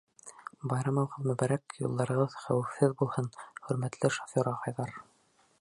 [0.71, 3.31] Байрамығыҙ мөбәрәк, юлдарығыҙ хәүефһеҙ булһын,
[3.69, 5.01] хөрмәтле шофер ағайҙар!